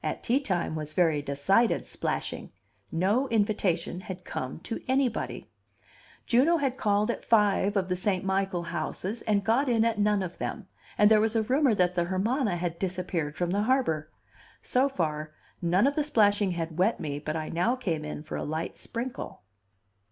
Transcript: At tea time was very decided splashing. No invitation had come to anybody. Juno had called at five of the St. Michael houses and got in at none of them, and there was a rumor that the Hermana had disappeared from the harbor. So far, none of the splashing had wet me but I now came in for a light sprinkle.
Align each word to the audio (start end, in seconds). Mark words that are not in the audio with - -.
At 0.00 0.22
tea 0.22 0.38
time 0.38 0.76
was 0.76 0.92
very 0.92 1.20
decided 1.20 1.86
splashing. 1.86 2.52
No 2.92 3.26
invitation 3.30 4.02
had 4.02 4.24
come 4.24 4.60
to 4.60 4.80
anybody. 4.86 5.50
Juno 6.24 6.58
had 6.58 6.76
called 6.76 7.10
at 7.10 7.24
five 7.24 7.76
of 7.76 7.88
the 7.88 7.96
St. 7.96 8.24
Michael 8.24 8.62
houses 8.70 9.22
and 9.22 9.42
got 9.42 9.68
in 9.68 9.84
at 9.84 9.98
none 9.98 10.22
of 10.22 10.38
them, 10.38 10.68
and 10.96 11.10
there 11.10 11.20
was 11.20 11.34
a 11.34 11.42
rumor 11.42 11.74
that 11.74 11.96
the 11.96 12.04
Hermana 12.04 12.54
had 12.56 12.78
disappeared 12.78 13.34
from 13.36 13.50
the 13.50 13.62
harbor. 13.64 14.08
So 14.62 14.88
far, 14.88 15.34
none 15.60 15.88
of 15.88 15.96
the 15.96 16.04
splashing 16.04 16.52
had 16.52 16.78
wet 16.78 17.00
me 17.00 17.18
but 17.18 17.34
I 17.34 17.48
now 17.48 17.74
came 17.74 18.04
in 18.04 18.22
for 18.22 18.36
a 18.36 18.44
light 18.44 18.78
sprinkle. 18.78 19.42